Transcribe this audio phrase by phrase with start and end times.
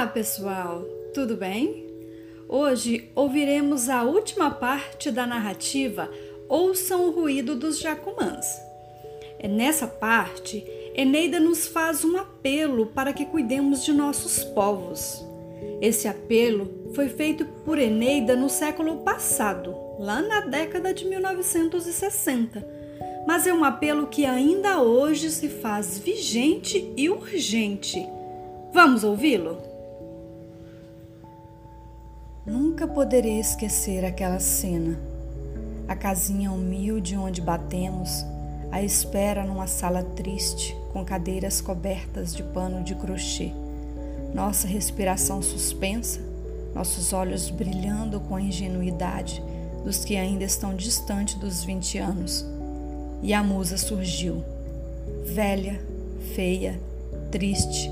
[0.00, 0.82] Olá, pessoal!
[1.12, 1.86] Tudo bem?
[2.48, 6.10] Hoje ouviremos a última parte da narrativa
[6.48, 8.46] Ouçam o Ruído dos Jacumãs.
[9.38, 15.22] É nessa parte, Eneida nos faz um apelo para que cuidemos de nossos povos.
[15.82, 22.66] Esse apelo foi feito por Eneida no século passado, lá na década de 1960,
[23.26, 28.02] mas é um apelo que ainda hoje se faz vigente e urgente.
[28.72, 29.69] Vamos ouvi-lo?
[32.50, 34.98] Nunca poderei esquecer aquela cena.
[35.86, 38.26] A casinha humilde onde batemos,
[38.72, 43.52] à espera numa sala triste, com cadeiras cobertas de pano de crochê.
[44.34, 46.18] Nossa respiração suspensa,
[46.74, 49.40] nossos olhos brilhando com a ingenuidade
[49.84, 52.44] dos que ainda estão distante dos 20 anos.
[53.22, 54.42] E a musa surgiu,
[55.24, 55.80] velha,
[56.34, 56.80] feia,
[57.30, 57.88] triste,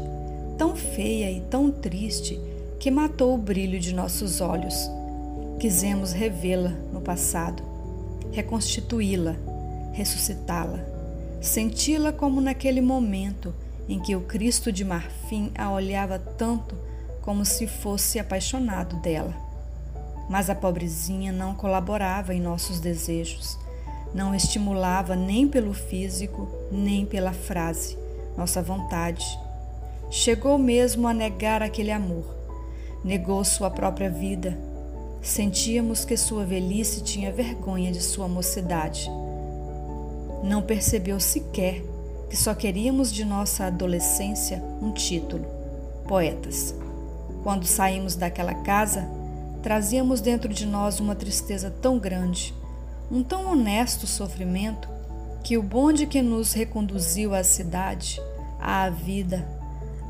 [0.59, 2.41] tão feia e tão triste
[2.79, 4.89] que matou o brilho de nossos olhos.
[5.59, 7.63] Quisemos revê-la no passado,
[8.33, 9.35] reconstituí-la,
[9.93, 10.79] ressuscitá-la,
[11.41, 13.53] senti-la como naquele momento
[13.89, 16.77] em que o Cristo de marfim a olhava tanto
[17.21, 19.35] como se fosse apaixonado dela.
[20.31, 23.59] Mas a pobrezinha não colaborava em nossos desejos,
[24.15, 27.99] não estimulava nem pelo físico, nem pela frase,
[28.37, 29.27] nossa vontade.
[30.11, 32.38] Chegou mesmo a negar aquele amor
[33.05, 34.59] negou sua própria vida.
[35.21, 39.11] Sentíamos que sua velhice tinha vergonha de sua mocidade.
[40.43, 41.83] Não percebeu sequer
[42.29, 45.45] que só queríamos de nossa adolescência um título:
[46.07, 46.75] poetas.
[47.43, 49.09] Quando saímos daquela casa,
[49.63, 52.55] trazíamos dentro de nós uma tristeza tão grande,
[53.11, 54.89] um tão honesto sofrimento,
[55.43, 58.21] que o bonde que nos reconduziu à cidade,
[58.61, 59.47] à vida,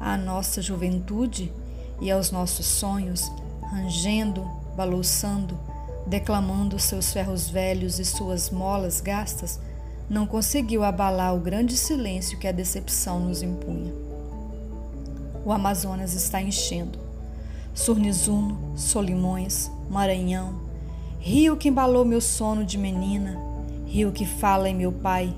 [0.01, 1.53] à nossa juventude,
[2.01, 3.31] e aos nossos sonhos,
[3.71, 4.45] rangendo,
[4.77, 5.59] balouçando,
[6.07, 9.61] declamando seus ferros velhos e suas molas gastas,
[10.09, 13.93] não conseguiu abalar o grande silêncio que a decepção nos impunha.
[15.45, 16.99] O Amazonas está enchendo.
[17.75, 20.61] Surnizuno, Solimões, Maranhão,
[21.21, 23.39] rio que embalou meu sono de menina,
[23.87, 25.33] rio que fala em meu pai,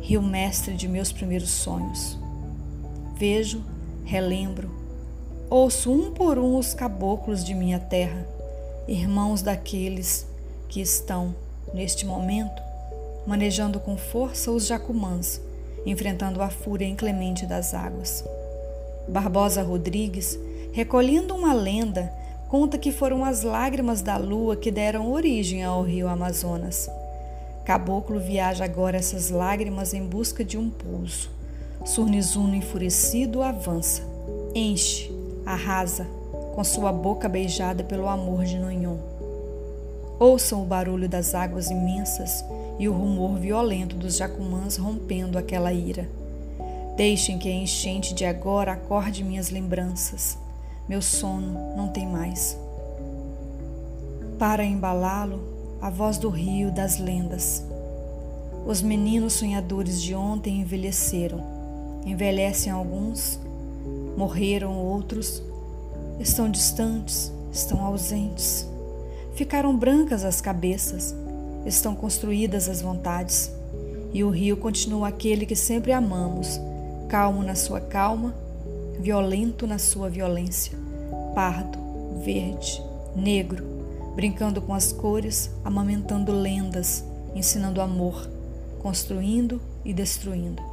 [0.00, 2.18] rio mestre de meus primeiros sonhos.
[3.16, 3.62] Vejo,
[4.04, 4.81] relembro,
[5.54, 8.26] Ouço um por um os caboclos de minha terra,
[8.88, 10.26] irmãos daqueles
[10.66, 11.34] que estão,
[11.74, 12.62] neste momento,
[13.26, 15.42] manejando com força os jacumãs,
[15.84, 18.24] enfrentando a fúria inclemente das águas.
[19.06, 20.38] Barbosa Rodrigues,
[20.72, 22.10] recolhendo uma lenda,
[22.48, 26.88] conta que foram as lágrimas da lua que deram origem ao rio Amazonas.
[27.66, 31.28] Caboclo viaja agora essas lágrimas em busca de um pouso.
[31.84, 34.00] Surnizuno enfurecido avança,
[34.54, 35.11] enche,
[35.44, 36.06] arrasa,
[36.54, 38.98] com sua boca beijada pelo amor de Nonhon.
[40.18, 42.44] Ouçam o barulho das águas imensas
[42.78, 46.08] e o rumor violento dos jacumãs rompendo aquela ira.
[46.96, 50.38] Deixem que a enchente de agora acorde minhas lembranças.
[50.88, 52.56] Meu sono não tem mais.
[54.38, 55.40] Para embalá-lo,
[55.80, 57.64] a voz do rio das lendas.
[58.66, 61.42] Os meninos sonhadores de ontem envelheceram.
[62.04, 63.40] Envelhecem alguns
[64.16, 65.42] Morreram outros,
[66.20, 68.66] estão distantes, estão ausentes.
[69.34, 71.14] Ficaram brancas as cabeças,
[71.64, 73.50] estão construídas as vontades.
[74.12, 76.60] E o rio continua aquele que sempre amamos,
[77.08, 78.34] calmo na sua calma,
[79.00, 80.78] violento na sua violência,
[81.34, 81.78] pardo,
[82.22, 82.82] verde,
[83.16, 83.64] negro,
[84.14, 88.28] brincando com as cores, amamentando lendas, ensinando amor,
[88.80, 90.71] construindo e destruindo.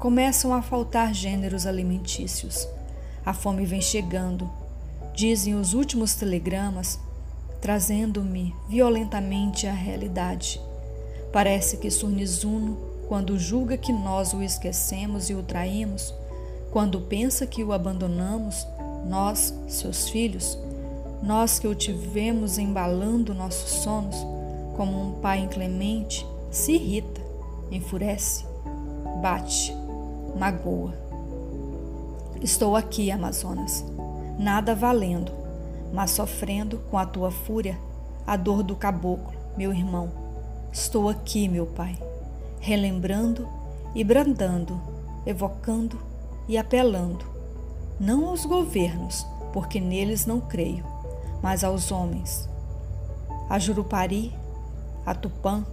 [0.00, 2.66] Começam a faltar gêneros alimentícios.
[3.22, 4.50] A fome vem chegando,
[5.14, 6.98] dizem os últimos telegramas,
[7.60, 10.58] trazendo-me violentamente à realidade.
[11.30, 12.78] Parece que Surnizuno,
[13.08, 16.14] quando julga que nós o esquecemos e o traímos,
[16.70, 18.66] quando pensa que o abandonamos,
[19.06, 20.58] nós, seus filhos,
[21.22, 24.16] nós que o tivemos embalando nossos sonos,
[24.78, 27.20] como um pai inclemente, se irrita,
[27.70, 28.46] enfurece,
[29.20, 29.78] bate
[30.36, 30.94] magoa.
[32.42, 33.84] Estou aqui, Amazonas,
[34.38, 35.32] nada valendo,
[35.92, 37.78] mas sofrendo com a tua fúria
[38.26, 40.10] a dor do caboclo, meu irmão.
[40.72, 41.98] Estou aqui, meu pai,
[42.60, 43.48] relembrando
[43.94, 44.80] e brandando,
[45.26, 46.00] evocando
[46.48, 47.24] e apelando,
[47.98, 50.84] não aos governos, porque neles não creio,
[51.42, 52.48] mas aos homens.
[53.48, 54.32] A Jurupari,
[55.04, 55.66] a Tupã,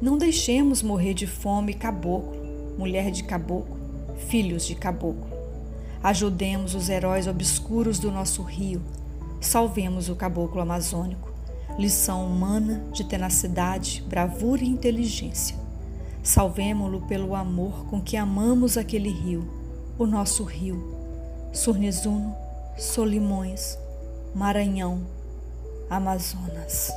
[0.00, 2.36] não deixemos morrer de fome caboclo,
[2.76, 3.77] mulher de caboclo,
[4.18, 5.38] filhos de caboclo.
[6.02, 8.82] Ajudemos os heróis obscuros do nosso rio.
[9.40, 11.28] Salvemos o caboclo amazônico.
[11.78, 15.56] Lição humana de tenacidade, bravura e inteligência.
[16.22, 19.48] Salvemo-lo pelo amor com que amamos aquele rio,
[19.98, 20.96] o nosso rio.
[21.52, 22.34] Surnizuno,
[22.76, 23.78] Solimões,
[24.34, 25.00] Maranhão,
[25.88, 26.92] Amazonas.